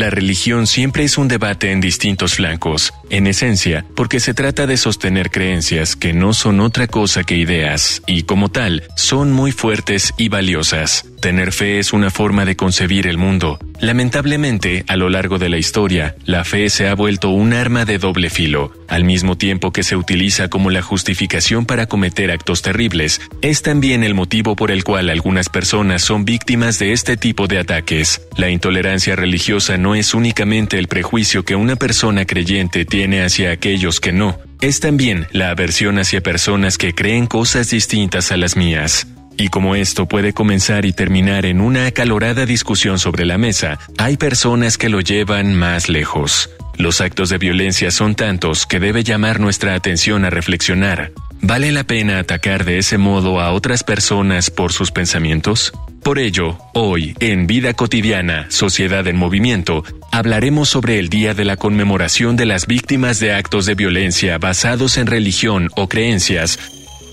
[0.00, 4.78] La religión siempre es un debate en distintos flancos, en esencia, porque se trata de
[4.78, 10.14] sostener creencias que no son otra cosa que ideas, y como tal, son muy fuertes
[10.16, 11.04] y valiosas.
[11.20, 13.58] Tener fe es una forma de concebir el mundo.
[13.80, 17.96] Lamentablemente, a lo largo de la historia, la fe se ha vuelto un arma de
[17.96, 18.72] doble filo.
[18.88, 24.04] Al mismo tiempo que se utiliza como la justificación para cometer actos terribles, es también
[24.04, 28.20] el motivo por el cual algunas personas son víctimas de este tipo de ataques.
[28.36, 34.00] La intolerancia religiosa no es únicamente el prejuicio que una persona creyente tiene hacia aquellos
[34.00, 39.06] que no, es también la aversión hacia personas que creen cosas distintas a las mías.
[39.40, 44.18] Y como esto puede comenzar y terminar en una acalorada discusión sobre la mesa, hay
[44.18, 46.50] personas que lo llevan más lejos.
[46.76, 51.12] Los actos de violencia son tantos que debe llamar nuestra atención a reflexionar.
[51.40, 55.72] ¿Vale la pena atacar de ese modo a otras personas por sus pensamientos?
[56.02, 61.56] Por ello, hoy, en Vida Cotidiana, Sociedad en Movimiento, hablaremos sobre el Día de la
[61.56, 66.58] Conmemoración de las Víctimas de Actos de Violencia basados en religión o creencias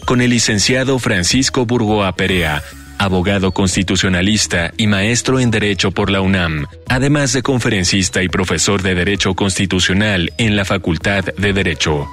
[0.08, 2.63] con el licenciado Francisco Burgoa Perea,
[2.97, 8.95] abogado constitucionalista y maestro en Derecho por la UNAM, además de conferencista y profesor de
[8.95, 12.08] Derecho Constitucional en la Facultad de Derecho.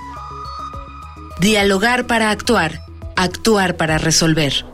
[1.40, 2.80] Dialogar para actuar,
[3.14, 4.64] actuar para resolver.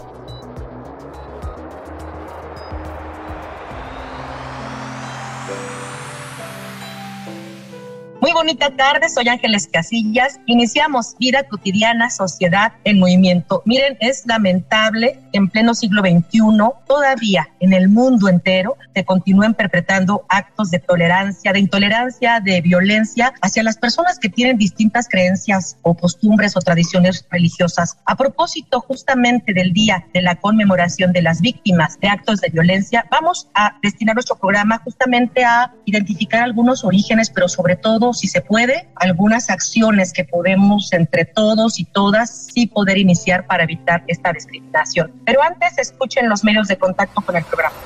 [8.21, 10.41] Muy bonita tarde, soy Ángeles Casillas.
[10.45, 13.63] Iniciamos Vida Cotidiana, Sociedad en Movimiento.
[13.65, 16.41] Miren, es lamentable que en pleno siglo XXI
[16.87, 23.33] todavía en el mundo entero se continúen perpetrando actos de tolerancia, de intolerancia, de violencia
[23.41, 27.97] hacia las personas que tienen distintas creencias o costumbres o tradiciones religiosas.
[28.05, 33.07] A propósito justamente del día de la conmemoración de las víctimas de actos de violencia,
[33.11, 38.41] vamos a destinar nuestro programa justamente a identificar algunos orígenes, pero sobre todo si se
[38.41, 44.33] puede, algunas acciones que podemos entre todos y todas sí poder iniciar para evitar esta
[44.33, 45.13] discriminación.
[45.25, 47.77] Pero antes escuchen los medios de contacto con el programa.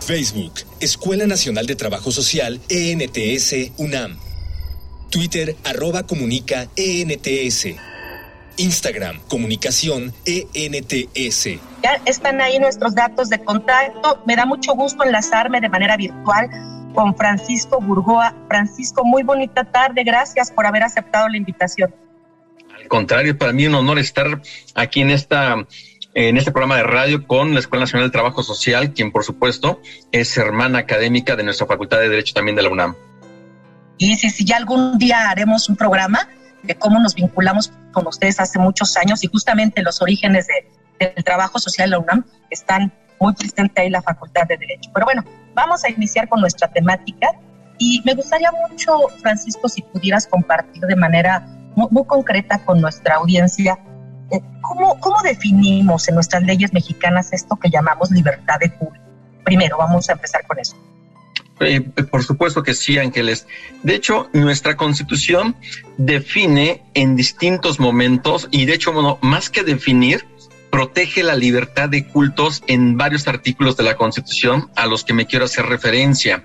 [0.00, 4.18] Facebook, Escuela Nacional de Trabajo Social, ENTS, UNAM.
[5.10, 7.76] Twitter, arroba comunica, ENTS.
[8.56, 11.44] Instagram, comunicación, ENTS.
[11.82, 14.22] Ya están ahí nuestros datos de contacto.
[14.26, 16.50] Me da mucho gusto enlazarme de manera virtual
[16.94, 18.34] con Francisco Burgoa.
[18.48, 20.04] Francisco, muy bonita tarde.
[20.04, 21.94] Gracias por haber aceptado la invitación.
[22.78, 24.40] Al contrario, para mí un honor estar
[24.74, 25.56] aquí en esta
[26.14, 29.80] en este programa de radio con la Escuela Nacional del Trabajo Social, quien por supuesto
[30.10, 32.94] es hermana académica de nuestra Facultad de Derecho también de la UNAM.
[33.96, 36.28] Y sí, sí, ya algún día haremos un programa
[36.62, 40.46] de cómo nos vinculamos con ustedes hace muchos años y justamente los orígenes
[40.98, 44.90] del trabajo social de la UNAM están muy presente ahí la Facultad de Derecho.
[44.92, 45.24] Pero bueno,
[45.54, 47.28] vamos a iniciar con nuestra temática
[47.78, 53.78] y me gustaría mucho, Francisco, si pudieras compartir de manera muy, concreta con nuestra audiencia,
[54.30, 59.00] eh, ¿cómo, ¿cómo definimos en nuestras leyes mexicanas esto que llamamos libertad de culto?
[59.44, 60.76] Primero, vamos a empezar con eso.
[61.60, 63.46] Eh, por supuesto que sí, Ángeles.
[63.82, 65.56] De hecho, nuestra constitución
[65.96, 70.24] define en distintos momentos, y de hecho, bueno, más que definir,
[70.72, 75.26] protege la libertad de cultos en varios artículos de la Constitución a los que me
[75.26, 76.44] quiero hacer referencia.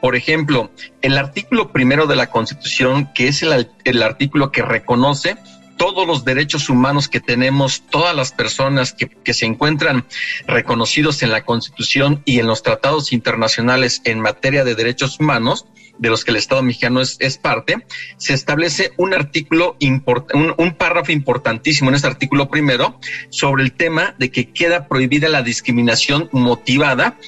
[0.00, 0.72] Por ejemplo,
[1.02, 5.36] el artículo primero de la Constitución, que es el, artículo que reconoce
[5.76, 10.04] todos los derechos humanos que tenemos, todas las personas que, que, se encuentran
[10.48, 15.64] reconocidos en la Constitución y en los tratados internacionales en materia de derechos humanos,
[16.00, 17.84] de los que el Estado mexicano es, parte,
[18.16, 22.98] se establece un artículo, un, un párrafo importantísimo en este artículo primero
[23.28, 27.18] sobre el tema de que queda prohibida la discriminación motivada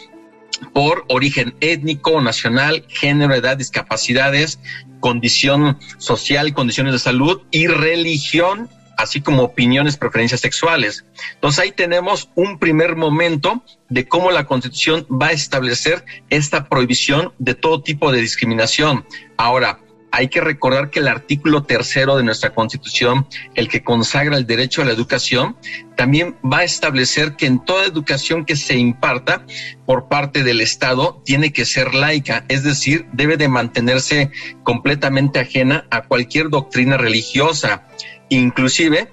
[0.73, 4.59] por origen étnico, nacional, género, edad, discapacidades,
[5.01, 8.71] condición social, condiciones de salud y religión
[9.03, 11.05] así como opiniones, preferencias sexuales.
[11.35, 17.33] Entonces ahí tenemos un primer momento de cómo la Constitución va a establecer esta prohibición
[17.39, 19.05] de todo tipo de discriminación.
[19.37, 19.81] Ahora,
[20.13, 24.83] hay que recordar que el artículo tercero de nuestra Constitución, el que consagra el derecho
[24.83, 25.57] a la educación,
[25.97, 29.47] también va a establecer que en toda educación que se imparta
[29.87, 34.31] por parte del Estado tiene que ser laica, es decir, debe de mantenerse
[34.63, 37.89] completamente ajena a cualquier doctrina religiosa.
[38.33, 39.09] Inclusive,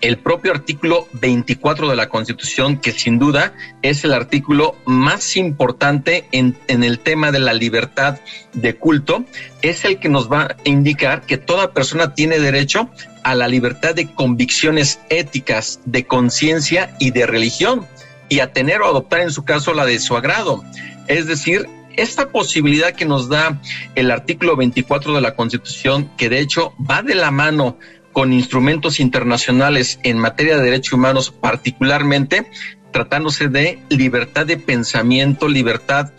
[0.00, 3.52] el propio artículo 24 de la Constitución, que sin duda
[3.82, 8.20] es el artículo más importante en, en, el tema de la libertad
[8.52, 9.24] de culto,
[9.60, 12.88] es el que nos va a indicar que toda persona tiene derecho
[13.24, 17.88] a la libertad de convicciones éticas, de conciencia y de religión,
[18.28, 20.62] y a tener o adoptar en su caso la de su agrado.
[21.08, 23.60] Es decir, esta posibilidad que nos da
[23.96, 27.76] el artículo 24 de la Constitución, que de hecho va de la mano
[28.18, 32.50] con instrumentos internacionales en materia de derechos humanos, particularmente
[32.92, 36.10] tratándose de libertad de pensamiento, libertad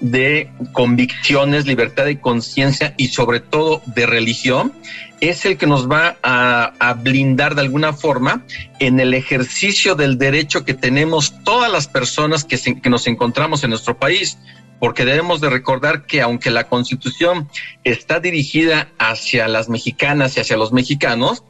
[0.00, 4.72] de convicciones, libertad de conciencia y sobre todo de religión,
[5.20, 8.44] es el que nos va a, blindar de alguna forma
[8.78, 13.70] en el ejercicio del derecho que tenemos todas las personas que, que nos encontramos en
[13.70, 14.38] nuestro país.
[14.80, 17.48] Porque debemos de recordar que aunque la constitución
[17.84, 21.42] está dirigida hacia las mexicanas y hacia los mexicanos,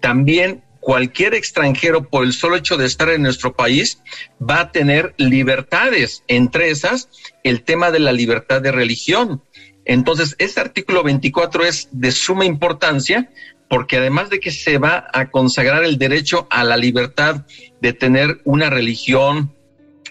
[0.00, 4.02] también cualquier extranjero por el solo hecho de estar en nuestro país
[4.40, 7.08] va a tener libertades, entre esas
[7.44, 9.44] el tema de la libertad de religión.
[9.84, 13.30] Entonces, este artículo 24 es de suma importancia
[13.68, 17.46] porque además de que se va a consagrar el derecho a la libertad
[17.80, 19.54] de tener una religión,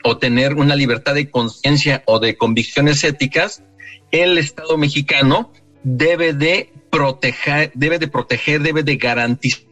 [0.04, 3.62] o tener una libertad de conciencia o de convicciones éticas,
[4.12, 5.52] el Estado mexicano
[5.84, 9.71] debe de proteger, debe de proteger, debe de garantizar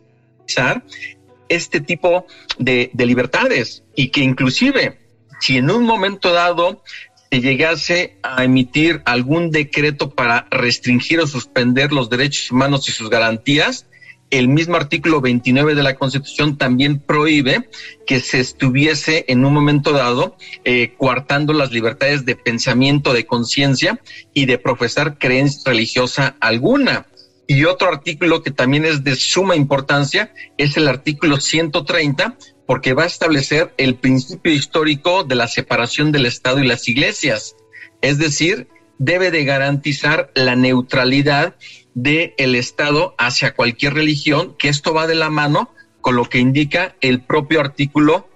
[1.47, 2.25] este tipo
[2.57, 4.99] de, de libertades y que inclusive
[5.39, 6.83] si en un momento dado
[7.31, 13.09] se llegase a emitir algún decreto para restringir o suspender los derechos humanos y sus
[13.09, 13.85] garantías,
[14.29, 17.69] el mismo artículo 29 de la Constitución también prohíbe
[18.05, 23.99] que se estuviese en un momento dado eh, coartando las libertades de pensamiento, de conciencia
[24.33, 27.07] y de profesar creencia religiosa alguna.
[27.51, 32.37] Y otro artículo que también es de suma importancia es el artículo 130,
[32.67, 37.55] porque va a establecer el principio histórico de la separación del Estado y las iglesias.
[38.01, 38.67] Es decir,
[38.99, 41.55] debe de garantizar la neutralidad
[41.95, 46.37] del el Estado hacia cualquier religión, que esto va de la mano con lo que
[46.37, 48.29] indica el propio artículo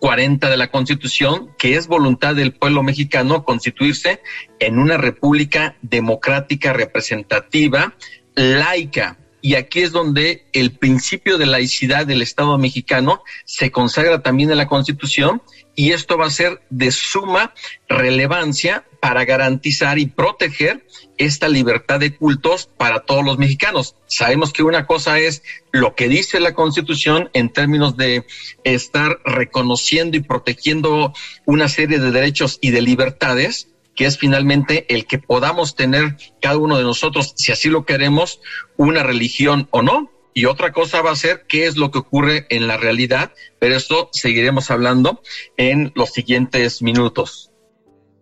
[0.00, 4.20] 40 de la Constitución, que es voluntad del pueblo mexicano constituirse
[4.58, 7.94] en una república democrática representativa,
[8.34, 9.18] laica.
[9.44, 14.58] Y aquí es donde el principio de laicidad del Estado mexicano se consagra también en
[14.58, 15.42] la Constitución
[15.74, 17.52] y esto va a ser de suma
[17.88, 20.86] relevancia para garantizar y proteger
[21.18, 23.96] esta libertad de cultos para todos los mexicanos.
[24.06, 25.42] Sabemos que una cosa es
[25.72, 28.24] lo que dice la Constitución en términos de
[28.62, 31.12] estar reconociendo y protegiendo
[31.46, 36.58] una serie de derechos y de libertades, que es finalmente el que podamos tener cada
[36.58, 38.40] uno de nosotros, si así lo queremos,
[38.76, 42.46] una religión o no, y otra cosa va a ser qué es lo que ocurre
[42.48, 45.22] en la realidad, pero esto seguiremos hablando
[45.56, 47.50] en los siguientes minutos.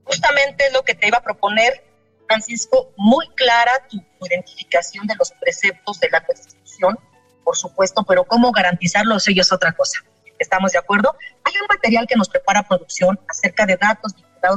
[0.04, 1.84] Justamente lo que te iba a proponer,
[2.26, 6.98] Francisco, muy clara tu, identificación de los preceptos de la Constitución,
[7.44, 10.00] por supuesto, pero cómo garantizarlos ellos es otra cosa.
[10.38, 11.16] ¿Estamos de acuerdo?
[11.44, 14.14] Hay un material que nos prepara producción acerca de datos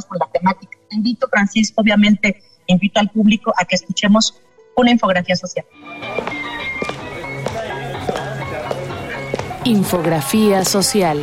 [0.08, 0.78] con la temática.
[0.90, 4.40] Te invito, Francisco, obviamente, invito al público a que escuchemos
[4.75, 5.66] una infografía social.
[9.66, 11.22] Infografía social.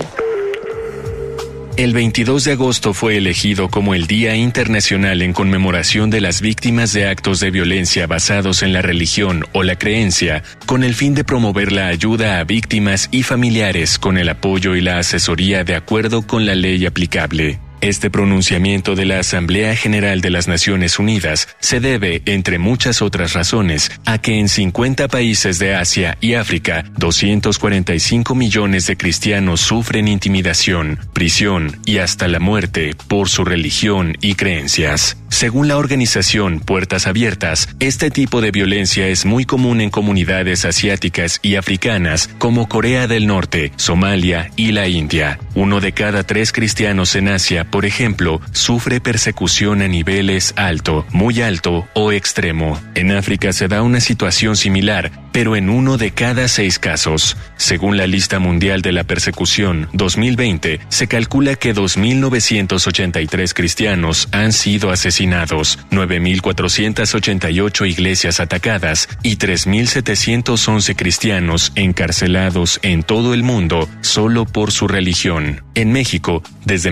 [1.77, 6.93] El 22 de agosto fue elegido como el Día Internacional en conmemoración de las víctimas
[6.93, 11.25] de actos de violencia basados en la religión o la creencia, con el fin de
[11.25, 16.27] promover la ayuda a víctimas y familiares con el apoyo y la asesoría de acuerdo
[16.27, 17.61] con la ley aplicable.
[17.81, 23.33] Este pronunciamiento de la Asamblea General de las Naciones Unidas se debe, entre muchas otras
[23.33, 30.09] razones, a que en 50 países de Asia y África, 245 millones de cristianos sufren
[30.09, 35.17] intimidación, prisión y hasta la muerte por su religión y creencias.
[35.31, 41.39] Según la organización Puertas Abiertas, este tipo de violencia es muy común en comunidades asiáticas
[41.41, 45.39] y africanas como Corea del Norte, Somalia y la India.
[45.55, 51.41] Uno de cada tres cristianos en Asia por ejemplo, sufre persecución a niveles alto, muy
[51.43, 52.81] alto o extremo.
[52.95, 57.37] En África se da una situación similar, pero en uno de cada seis casos.
[57.57, 64.91] Según la lista mundial de la persecución 2020, se calcula que 2.983 cristianos han sido
[64.91, 74.89] asesinados, 9.488 iglesias atacadas y 3.711 cristianos encarcelados en todo el mundo solo por su
[74.89, 75.63] religión.
[75.75, 76.91] En México, desde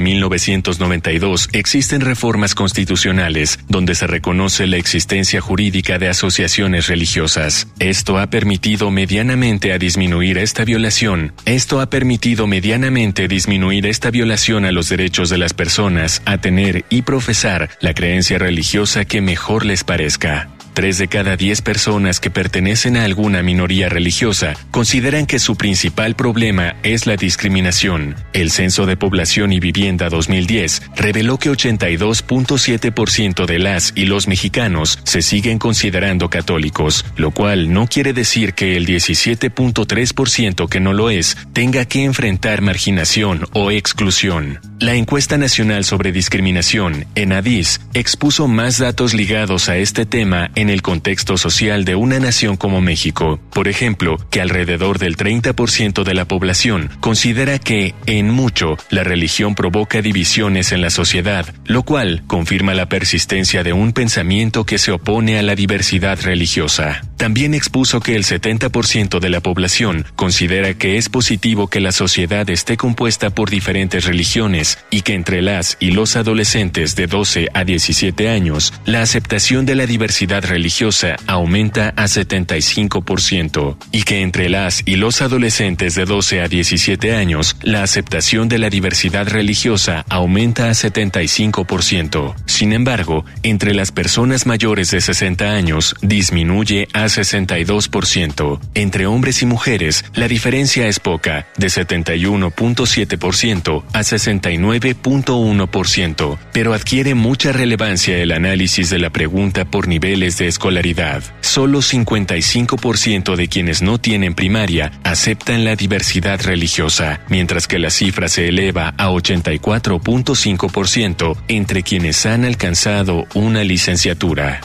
[0.69, 7.69] 1992 existen reformas constitucionales donde se reconoce la existencia jurídica de asociaciones religiosas.
[7.79, 11.33] Esto ha permitido medianamente a disminuir esta violación.
[11.47, 16.85] Esto ha permitido medianamente disminuir esta violación a los derechos de las personas a tener
[16.91, 20.51] y profesar la creencia religiosa que mejor les parezca.
[20.79, 26.15] Tres de cada diez personas que pertenecen a alguna minoría religiosa consideran que su principal
[26.15, 28.15] problema es la discriminación.
[28.33, 35.01] El Censo de Población y Vivienda 2010 reveló que 82.7% de las y los mexicanos
[35.03, 41.11] se siguen considerando católicos, lo cual no quiere decir que el 17.3% que no lo
[41.11, 44.61] es tenga que enfrentar marginación o exclusión.
[44.79, 50.83] La encuesta nacional sobre discriminación, ENADIS, expuso más datos ligados a este tema en el
[50.83, 53.41] contexto social de una nación como México.
[53.53, 59.55] Por ejemplo, que alrededor del 30% de la población considera que, en mucho, la religión
[59.55, 64.93] provoca divisiones en la sociedad, lo cual confirma la persistencia de un pensamiento que se
[64.93, 67.08] opone a la diversidad religiosa.
[67.19, 72.49] También expuso que el 70% de la población considera que es positivo que la sociedad
[72.49, 77.65] esté compuesta por diferentes religiones y que entre las y los adolescentes de 12 a
[77.65, 84.85] 17 años, la aceptación de la diversidad religiosa aumenta a 75% y que entre las
[84.87, 90.69] y los adolescentes de 12 a 17 años, la aceptación de la diversidad religiosa aumenta
[90.69, 92.37] a 75%.
[92.47, 98.61] Sin embargo, entre las personas mayores de 60 años disminuye a 62%.
[98.75, 107.53] Entre hombres y mujeres, la diferencia es poca, de 71.7% a 69.1%, pero adquiere mucha
[107.53, 111.23] relevancia el análisis de la pregunta por niveles de escolaridad.
[111.41, 118.29] Solo 55% de quienes no tienen primaria aceptan la diversidad religiosa, mientras que la cifra
[118.29, 124.61] se eleva a 84.5% entre quienes han alcanzado una licenciatura.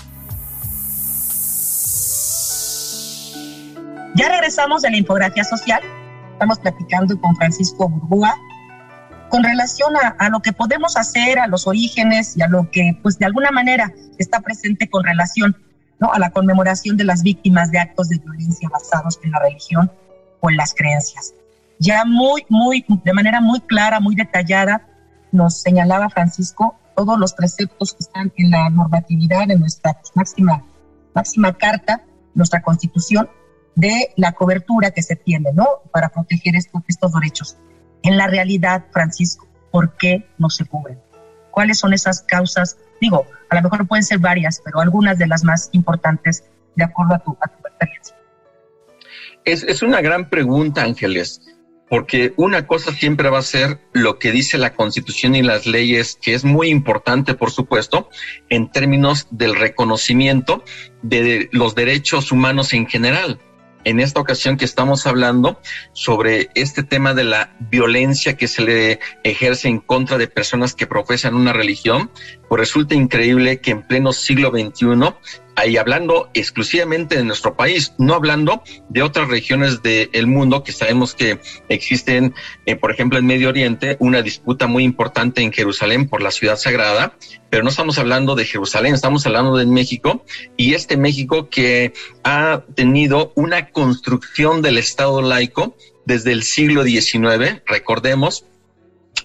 [4.16, 5.82] Ya regresamos de la infografía social.
[6.34, 8.36] Estamos platicando con Francisco Burgúa
[9.30, 13.18] con relación a, lo que podemos hacer, a los orígenes y a lo que, pues,
[13.18, 15.58] de alguna manera está presente con relación
[16.00, 16.14] ¿no?
[16.14, 19.92] a la conmemoración de las víctimas de actos de violencia basados en la religión
[20.40, 21.34] o en las creencias.
[21.80, 24.88] Ya muy, muy, de manera muy clara, muy detallada,
[25.32, 30.64] nos señalaba Francisco todos los preceptos que están en la normatividad, en nuestra máxima,
[31.16, 32.04] máxima carta,
[32.36, 33.28] nuestra constitución,
[33.76, 35.68] de la cobertura que se tiene, ¿no?
[35.92, 37.58] Para proteger estos, estos derechos.
[38.04, 41.00] En la realidad, Francisco, ¿por qué no se cubren?
[41.52, 42.78] ¿Cuáles son esas causas?
[43.00, 46.44] Digo, a lo mejor pueden ser varias, pero algunas de las más importantes
[46.76, 48.16] de acuerdo a tu, experiencia.
[49.46, 51.42] Es, es una gran pregunta, Ángeles,
[51.90, 56.18] porque una cosa siempre va a ser lo que dice la Constitución y las leyes,
[56.22, 58.10] que es muy importante, por supuesto,
[58.50, 60.64] en términos del reconocimiento
[61.02, 63.40] de los derechos humanos en general
[63.84, 65.60] en esta ocasión que estamos hablando
[65.94, 70.88] sobre este tema de la violencia que se le ejerce en contra de personas que
[70.88, 72.12] profesan una religión,
[72.54, 75.16] pues resulta increíble que en pleno siglo XXI
[75.56, 81.16] ahí hablando exclusivamente de nuestro país, no hablando de otras regiones del mundo que sabemos
[81.16, 82.36] que existen,
[82.68, 86.56] eh, por ejemplo, en Medio Oriente, una disputa muy importante en Jerusalén por la ciudad
[86.56, 87.18] sagrada,
[87.50, 90.24] pero no estamos hablando de Jerusalén, estamos hablando de México
[90.56, 91.94] y este México que
[92.24, 98.46] ha tenido una construcción del Estado laico desde el siglo XIX, recordemos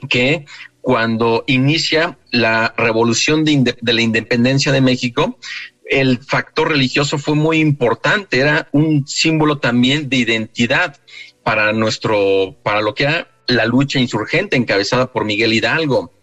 [0.09, 0.47] que
[0.89, 5.39] cuando inicia la revolución de, la independencia de México,
[5.85, 10.97] el factor religioso fue muy importante, era un símbolo también de identidad
[11.43, 16.15] para nuestro, para lo que era la lucha insurgente encabezada por Miguel Hidalgo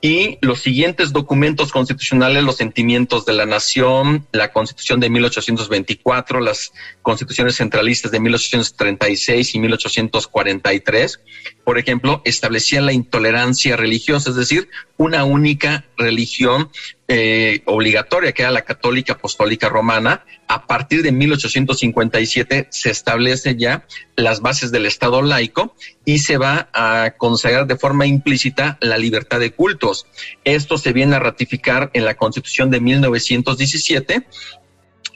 [0.00, 6.72] y los siguientes documentos constitucionales, los sentimientos de la nación, la constitución de 1824, las
[7.02, 11.20] constituciones centralistas de 1836 y 1843,
[11.64, 16.70] por ejemplo, establecían la intolerancia religiosa, es decir, una única religión
[17.08, 20.24] eh, obligatoria, que era la católica apostólica romana.
[20.48, 23.86] A partir de 1857 se establece ya
[24.16, 29.38] las bases del Estado laico y se va a consagrar de forma implícita la libertad
[29.38, 30.06] de cultos.
[30.44, 34.26] Esto se viene a ratificar en la Constitución de 1917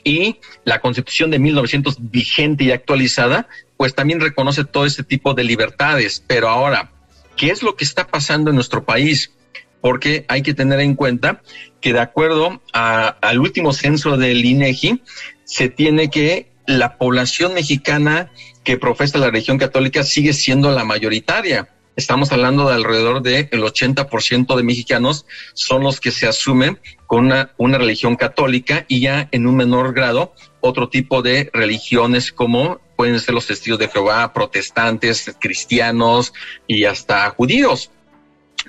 [0.05, 5.43] y la Constitución de 1900 vigente y actualizada, pues también reconoce todo este tipo de
[5.43, 6.23] libertades.
[6.25, 6.91] Pero ahora,
[7.35, 9.31] ¿qué es lo que está pasando en nuestro país?
[9.81, 11.41] Porque hay que tener en cuenta
[11.79, 15.01] que de acuerdo al último censo del INEGI,
[15.43, 18.31] se tiene que la población mexicana
[18.63, 21.69] que profesa la religión católica sigue siendo la mayoritaria.
[21.95, 27.25] Estamos hablando de alrededor del de 80% de mexicanos son los que se asumen con
[27.25, 32.79] una, una religión católica y ya en un menor grado otro tipo de religiones como
[32.95, 36.33] pueden ser los testigos de Jehová, protestantes, cristianos
[36.67, 37.91] y hasta judíos.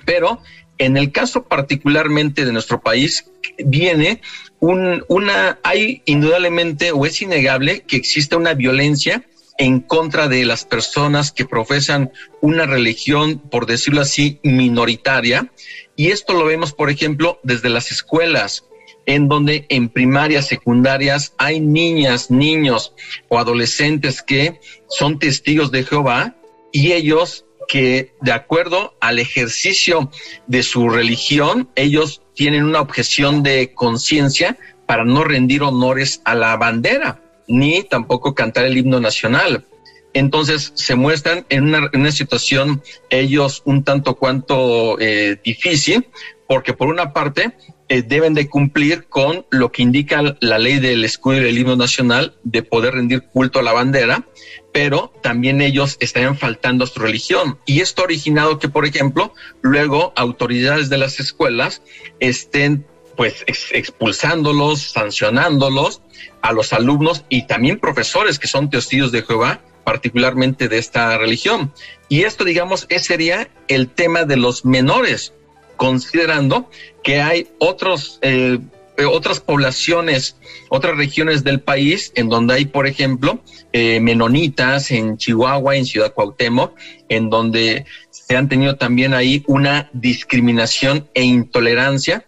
[0.05, 0.41] Pero
[0.85, 4.21] en el caso particularmente de nuestro país, viene
[4.59, 9.25] un, una, hay indudablemente o es innegable que existe una violencia
[9.57, 12.11] en contra de las personas que profesan
[12.41, 15.51] una religión, por decirlo así, minoritaria.
[15.95, 18.65] Y esto lo vemos, por ejemplo, desde las escuelas,
[19.05, 22.93] en donde en primarias, secundarias hay niñas, niños
[23.29, 24.59] o adolescentes que
[24.89, 26.35] son testigos de Jehová
[26.71, 30.11] y ellos que de acuerdo al ejercicio
[30.47, 36.55] de su religión, ellos tienen una objeción de conciencia para no rendir honores a la
[36.57, 39.65] bandera ni tampoco cantar el himno nacional.
[40.13, 46.07] Entonces se muestran en una, situación ellos un tanto cuanto eh, difícil,
[46.47, 47.53] porque por una parte
[47.89, 51.75] eh, deben de cumplir con lo que indica la ley del escudo y del himno
[51.75, 54.27] nacional de poder rendir culto a la bandera,
[54.73, 57.59] pero también ellos estarían faltando a su religión.
[57.65, 61.81] Y esto ha originado que, por ejemplo, luego autoridades de las escuelas
[62.19, 66.01] estén pues expulsándolos, sancionándolos
[66.41, 71.71] a los alumnos y también profesores que son testigos de Jehová, particularmente de esta religión.
[72.09, 75.33] Y esto, digamos, ese sería el tema de los menores,
[75.77, 76.69] considerando
[77.03, 78.59] que hay otros, eh,
[79.09, 80.37] otras poblaciones,
[80.69, 86.13] otras regiones del país en donde hay, por ejemplo, eh, menonitas en Chihuahua, en Ciudad
[86.13, 86.77] Cuauhtémoc,
[87.09, 92.25] en donde se han tenido también ahí una discriminación e intolerancia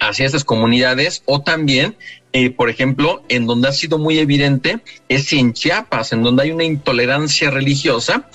[0.00, 1.96] hacia estas comunidades o también,
[2.32, 6.52] eh, por ejemplo, en donde ha sido muy evidente es en Chiapas, en donde hay
[6.52, 8.28] una intolerancia religiosa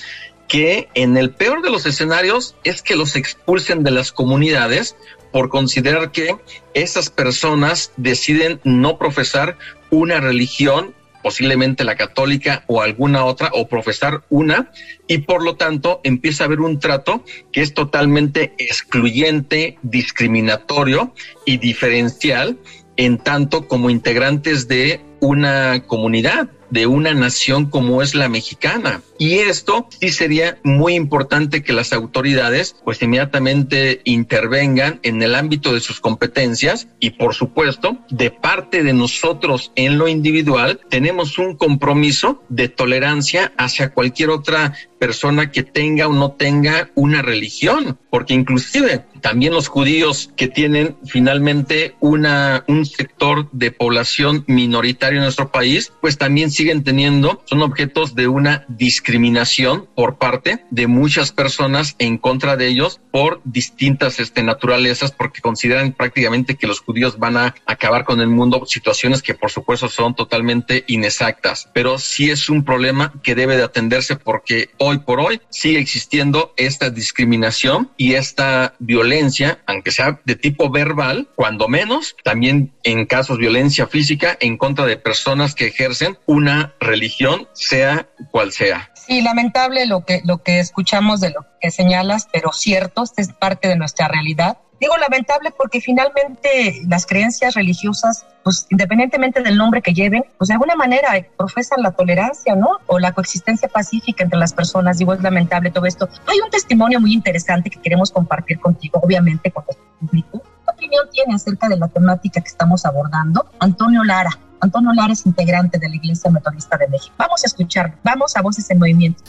[0.47, 4.95] que en el peor de los escenarios es que los expulsen de las comunidades
[5.33, 6.37] por considerar que
[6.73, 9.57] esas personas deciden no profesar
[9.89, 10.93] una religión
[11.23, 14.71] posiblemente la católica o alguna otra, o profesar una,
[15.07, 21.15] y por lo tanto empieza a haber un trato que es totalmente excluyente, discriminatorio
[21.45, 22.59] y diferencial
[22.97, 29.01] en tanto como integrantes de una comunidad de una nación como es la mexicana.
[29.19, 35.71] Y esto sí sería muy importante que las autoridades pues inmediatamente intervengan en el ámbito
[35.71, 41.55] de sus competencias y por supuesto de parte de nosotros en lo individual tenemos un
[41.55, 48.33] compromiso de tolerancia hacia cualquier otra persona que tenga o no tenga una religión, porque
[48.33, 55.51] inclusive también los judíos que tienen finalmente una, un sector de población minoritario en nuestro
[55.51, 61.93] país, pues también siguen teniendo, son objetos de una discriminación por parte de muchas personas
[61.99, 67.35] en contra de ellos por distintas este, naturalezas, porque consideran prácticamente que los judíos van
[67.35, 72.49] a acabar con el mundo, situaciones que por supuesto son totalmente inexactas, pero sí es
[72.49, 78.13] un problema que debe de atenderse porque hoy por hoy sigue existiendo esta discriminación y
[78.13, 84.55] esta violencia, aunque sea de tipo verbal, cuando menos, también en casos violencia física en
[84.55, 88.91] contra de personas que ejercen una religión, sea cual sea.
[88.93, 93.67] Sí, lamentable lo que, lo que escuchamos de lo que señalas, pero cierto, es parte
[93.67, 94.57] de nuestra realidad.
[94.79, 100.55] Digo lamentable porque finalmente las creencias religiosas, pues independientemente del nombre que lleven, pues de
[100.55, 102.79] alguna manera profesan la tolerancia, ¿no?
[102.87, 104.97] O la coexistencia pacífica entre las personas.
[104.97, 106.09] Digo, es lamentable todo esto.
[106.27, 110.41] Hay un testimonio muy interesante que queremos compartir contigo, obviamente con el público.
[110.65, 113.49] ¿Qué opinión tiene acerca de la temática que estamos abordando?
[113.59, 114.31] Antonio Lara.
[114.63, 117.13] Antonio Lara es integrante de la Iglesia Metodista de México.
[117.17, 119.21] Vamos a escuchar, vamos a Voces en Movimiento.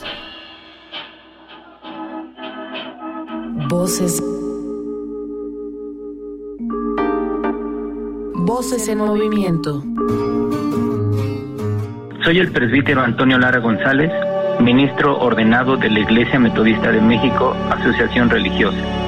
[3.69, 4.23] Voces
[8.47, 9.83] Voces en movimiento.
[12.23, 14.13] Soy el presbítero Antonio Lara González,
[14.61, 19.04] ministro ordenado de la Iglesia Metodista de México, Asociación Religiosa.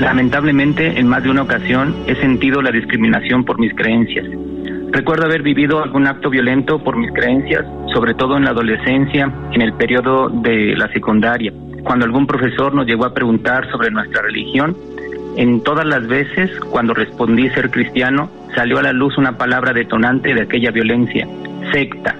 [0.00, 4.24] Lamentablemente, en más de una ocasión he sentido la discriminación por mis creencias.
[4.90, 9.60] Recuerdo haber vivido algún acto violento por mis creencias, sobre todo en la adolescencia, en
[9.60, 11.52] el periodo de la secundaria,
[11.84, 14.74] cuando algún profesor nos llegó a preguntar sobre nuestra religión.
[15.36, 20.32] En todas las veces, cuando respondí ser cristiano, salió a la luz una palabra detonante
[20.32, 21.28] de aquella violencia,
[21.72, 22.16] secta.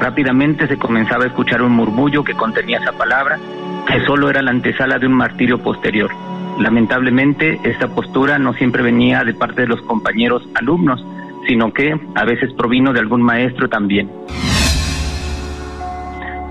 [0.00, 3.40] Rápidamente se comenzaba a escuchar un murmullo que contenía esa palabra,
[3.88, 6.27] que solo era la antesala de un martirio posterior.
[6.58, 11.04] Lamentablemente, esta postura no siempre venía de parte de los compañeros alumnos,
[11.46, 14.10] sino que a veces provino de algún maestro también.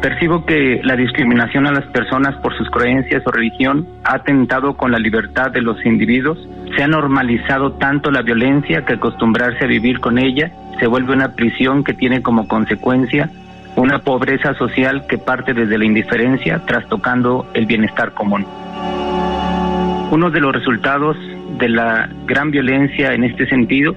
[0.01, 4.91] Percibo que la discriminación a las personas por sus creencias o religión ha atentado con
[4.91, 6.37] la libertad de los individuos,
[6.75, 11.33] se ha normalizado tanto la violencia que acostumbrarse a vivir con ella se vuelve una
[11.33, 13.29] prisión que tiene como consecuencia
[13.75, 18.45] una pobreza social que parte desde la indiferencia trastocando el bienestar común.
[20.09, 21.17] Uno de los resultados
[21.59, 23.93] de la gran violencia en este sentido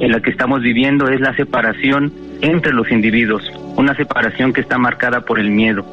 [0.00, 4.76] en la que estamos viviendo es la separación entre los individuos, una separación que está
[4.76, 5.84] marcada por el miedo.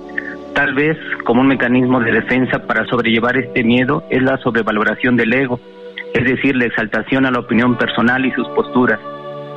[0.55, 5.33] Tal vez como un mecanismo de defensa para sobrellevar este miedo es la sobrevaloración del
[5.33, 5.59] ego,
[6.15, 8.99] es decir, la exaltación a la opinión personal y sus posturas,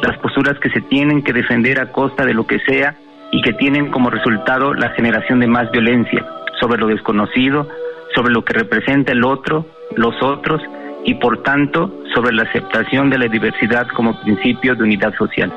[0.03, 2.96] las posturas que se tienen que defender a costa de lo que sea
[3.31, 6.22] y que tienen como resultado la generación de más violencia
[6.61, 7.66] sobre lo desconocido,
[8.14, 10.61] sobre lo que representa el otro, los otros
[11.05, 15.52] y por tanto sobre la aceptación de la diversidad como principio de unidad social.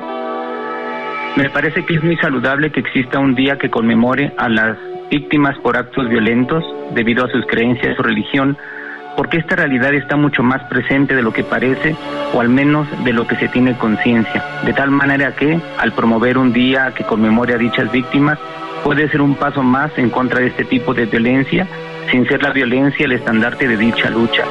[1.36, 4.78] Me parece que es muy saludable que exista un día que conmemore a las
[5.10, 8.56] víctimas por actos violentos debido a sus creencias o religión,
[9.16, 11.94] porque esta realidad está mucho más presente de lo que parece
[12.34, 16.38] o al menos de lo que se tiene conciencia, de tal manera que al promover
[16.38, 18.38] un día que conmemore a dichas víctimas
[18.86, 21.66] puede ser un paso más en contra de este tipo de violencia,
[22.08, 24.44] sin ser la violencia el estandarte de dicha lucha.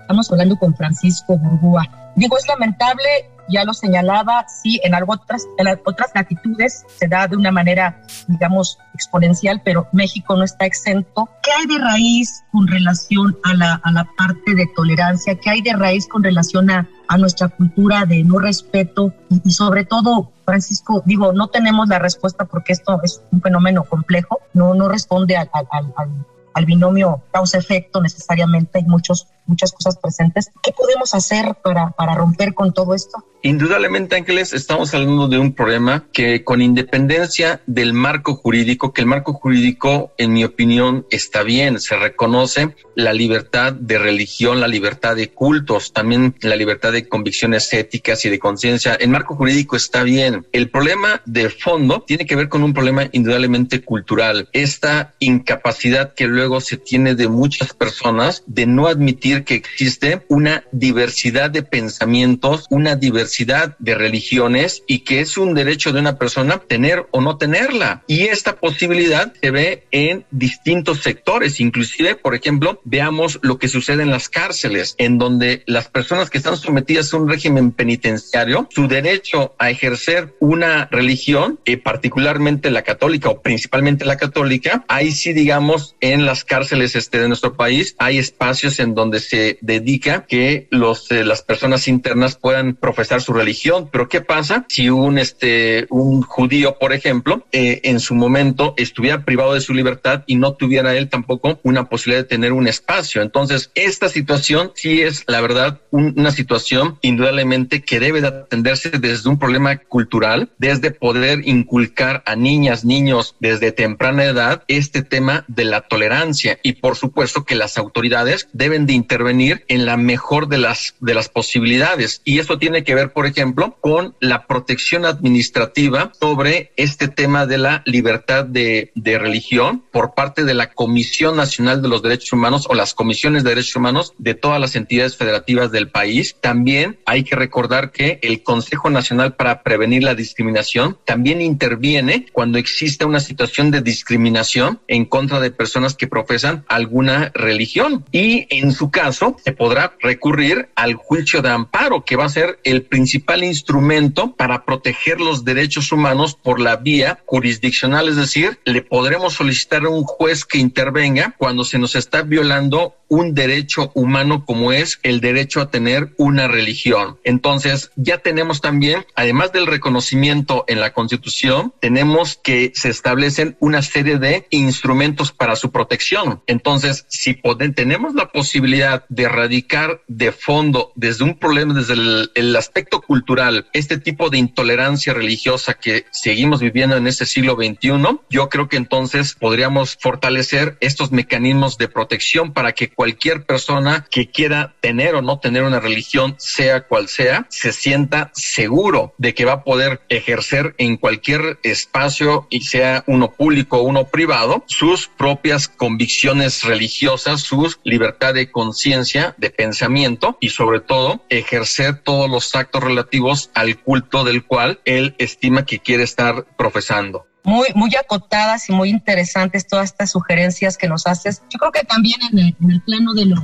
[0.00, 1.82] Estamos hablando con Francisco Burgúa.
[2.14, 3.04] Digo, es lamentable,
[3.50, 8.00] ya lo señalaba, sí, en, algo otras, en otras latitudes se da de una manera,
[8.28, 11.28] digamos, exponencial, pero México no está exento.
[11.42, 15.34] ¿Qué hay de raíz con relación a la, a la parte de tolerancia?
[15.34, 19.12] ¿Qué hay de raíz con relación a, a nuestra cultura de no respeto?
[19.44, 24.40] Y, sobre todo, Francisco, digo, no tenemos la respuesta porque esto es un fenómeno complejo,
[24.54, 30.50] no, no responde al, al al binomio causa-efecto necesariamente, hay muchos, muchas cosas presentes.
[30.62, 33.22] ¿Qué podemos hacer para, para romper con todo esto?
[33.42, 39.06] Indudablemente, Ángeles, estamos hablando de un problema que con independencia del marco jurídico, que el
[39.06, 45.14] marco jurídico, en mi opinión, está bien, se reconoce la libertad de religión, la libertad
[45.14, 48.94] de cultos, también la libertad de convicciones éticas y de conciencia.
[48.94, 50.46] El marco jurídico está bien.
[50.50, 54.48] El problema de fondo tiene que ver con un problema indudablemente cultural.
[54.54, 60.64] Esta incapacidad que luego se tiene de muchas personas de no admitir que existe una
[60.72, 66.58] diversidad de pensamientos, una diversidad de religiones y que es un derecho de una persona
[66.58, 68.02] tener o no tenerla.
[68.06, 74.02] Y esta posibilidad se ve en distintos sectores, inclusive, por ejemplo, veamos lo que sucede
[74.02, 78.88] en las cárceles, en donde las personas que están sometidas a un régimen penitenciario, su
[78.88, 85.32] derecho a ejercer una religión, eh, particularmente la católica o principalmente la católica, ahí sí,
[85.32, 90.68] digamos, en las cárceles este, de nuestro país hay espacios en donde se dedica que
[90.70, 93.88] los, eh, las personas internas puedan profesar su religión.
[93.90, 99.24] Pero ¿qué pasa si un, este, un judío, por ejemplo, eh, en su momento estuviera
[99.24, 103.22] privado de su libertad y no tuviera él tampoco una posibilidad de tener un espacio?
[103.22, 109.30] Entonces, esta situación sí es, la verdad, una situación indudablemente que debe de atenderse desde
[109.30, 115.64] un problema cultural, desde poder inculcar a niñas, niños desde temprana edad este tema de
[115.64, 116.25] la tolerancia
[116.62, 121.14] y por supuesto que las autoridades deben de intervenir en la mejor de las de
[121.14, 127.08] las posibilidades y esto tiene que ver por ejemplo, con la protección administrativa sobre este
[127.08, 132.02] tema de la libertad de, de religión por parte de la Comisión Nacional de los
[132.02, 136.36] Derechos Humanos o las comisiones de derechos humanos de todas las entidades federativas del país.
[136.40, 142.58] También hay que recordar que el Consejo Nacional para Prevenir la Discriminación también interviene cuando
[142.58, 148.06] existe una situación de discriminación en contra de personas que profesan alguna religión.
[148.10, 152.58] Y en su caso, se podrá recurrir al juicio de amparo, que va a ser
[152.64, 158.80] el principal instrumento para proteger los derechos humanos por la vía jurisdiccional, es decir, le
[158.80, 164.44] podremos solicitar a un juez que intervenga cuando se nos está violando un derecho humano
[164.44, 167.18] como es el derecho a tener una religión.
[167.24, 173.82] Entonces, ya tenemos también, además del reconocimiento en la Constitución, tenemos que se establecen una
[173.82, 176.42] serie de instrumentos para su protección.
[176.46, 182.30] Entonces, si podemos, tenemos la posibilidad de erradicar de fondo desde un problema, desde el,
[182.34, 188.20] el aspecto cultural, este tipo de intolerancia religiosa que seguimos viviendo en este siglo XXI,
[188.30, 194.30] yo creo que entonces podríamos fortalecer estos mecanismos de protección para que cualquier persona que
[194.30, 199.44] quiera tener o no tener una religión, sea cual sea, se sienta seguro de que
[199.44, 205.08] va a poder ejercer en cualquier espacio y sea uno público o uno privado sus
[205.08, 212.54] propias convicciones religiosas, su libertad de conciencia, de pensamiento y sobre todo ejercer todos los
[212.54, 218.68] actos relativos al culto del cual él estima que quiere estar profesando muy, muy acotadas
[218.68, 221.42] y muy interesantes todas estas sugerencias que nos haces.
[221.48, 223.36] Yo creo que también en el, en el plano de lo,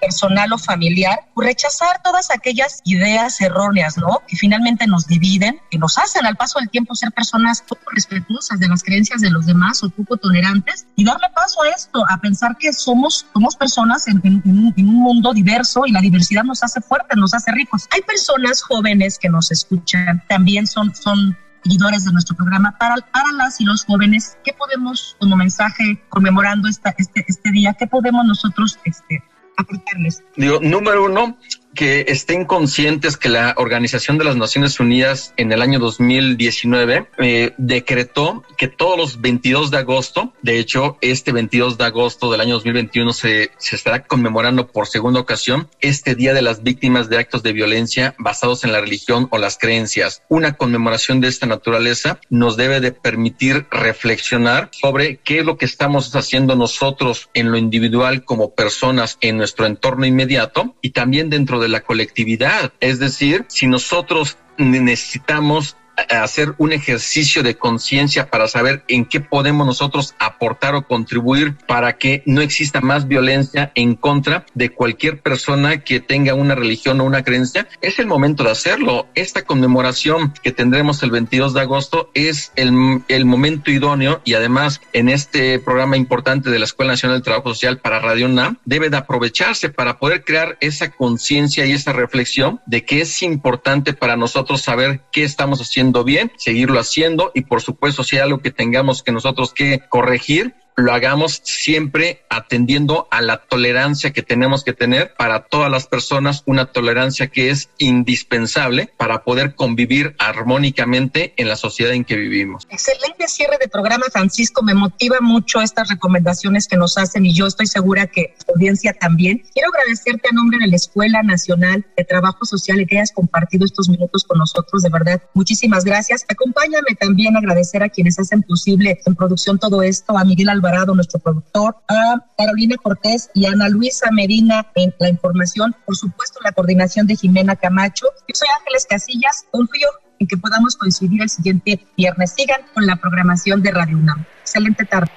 [0.00, 4.22] personal o familiar, rechazar todas aquellas ideas erróneas, ¿no?
[4.26, 8.58] Que finalmente nos dividen, que nos hacen al paso del tiempo ser personas poco respetuosas
[8.58, 12.18] de las creencias de los demás o poco tolerantes y darle paso a esto, a
[12.18, 16.62] pensar que somos, somos personas en, en, en un mundo diverso y la diversidad nos
[16.62, 17.86] hace fuertes, nos hace ricos.
[17.92, 23.32] Hay personas jóvenes que nos escuchan, también son, son seguidores de nuestro programa, para, para
[23.32, 28.24] las y los jóvenes, ¿qué podemos, como mensaje conmemorando esta, este, este día, qué podemos
[28.24, 29.22] nosotros este,
[29.56, 30.22] aportarles?
[30.36, 31.36] Digo, número uno,
[31.74, 37.54] que estén conscientes que la Organización de las Naciones Unidas en el año 2019 eh,
[37.58, 42.54] decretó que todos los 22 de agosto, de hecho, este 22 de agosto del año
[42.54, 47.42] 2021 se, se estará conmemorando por segunda ocasión este Día de las Víctimas de Actos
[47.42, 50.22] de Violencia basados en la religión o las creencias.
[50.28, 55.66] Una conmemoración de esta naturaleza nos debe de permitir reflexionar sobre qué es lo que
[55.66, 61.59] estamos haciendo nosotros en lo individual como personas en nuestro entorno inmediato y también dentro
[61.60, 62.72] de la colectividad.
[62.80, 69.66] Es decir, si nosotros necesitamos hacer un ejercicio de conciencia para saber en qué podemos
[69.66, 75.82] nosotros aportar o contribuir para que no exista más violencia en contra de cualquier persona
[75.84, 79.08] que tenga una religión o una creencia, es el momento de hacerlo.
[79.14, 84.80] Esta conmemoración que tendremos el 22 de agosto es el, el momento idóneo y además
[84.92, 88.90] en este programa importante de la Escuela Nacional del Trabajo Social para Radio UNAM debe
[88.90, 94.16] de aprovecharse para poder crear esa conciencia y esa reflexión de que es importante para
[94.16, 98.50] nosotros saber qué estamos haciendo bien, seguirlo haciendo y por supuesto si hay algo que
[98.50, 104.72] tengamos que nosotros que corregir, lo hagamos siempre atendiendo a la tolerancia que tenemos que
[104.72, 111.48] tener para todas las personas, una tolerancia que es indispensable para poder convivir armónicamente en
[111.48, 112.66] la sociedad en que vivimos.
[112.70, 114.62] Excelente cierre de programa, Francisco.
[114.62, 118.92] Me motiva mucho estas recomendaciones que nos hacen y yo estoy segura que la audiencia
[118.92, 119.42] también.
[119.52, 123.64] Quiero agradecerte a nombre de la Escuela Nacional de Trabajo Social y que hayas compartido
[123.64, 124.82] estos minutos con nosotros.
[124.82, 126.24] De verdad, muchísimas gracias.
[126.28, 130.94] Acompáñame también agradecer a quienes hacen posible en producción todo esto, a Miguel Alvarado Alvarado,
[130.94, 136.52] nuestro productor, a Carolina Cortés y Ana Luisa Medina en la información, por supuesto la
[136.52, 138.06] coordinación de Jimena Camacho.
[138.28, 139.88] Yo soy Ángeles Casillas, confío
[140.20, 142.34] en que podamos coincidir el siguiente viernes.
[142.36, 144.24] Sigan con la programación de Radio UNAM.
[144.42, 145.10] Excelente tarde.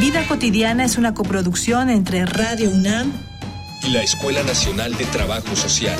[0.00, 3.12] Vida cotidiana es una coproducción entre Radio UNAM
[3.84, 5.98] y la Escuela Nacional de Trabajo Social.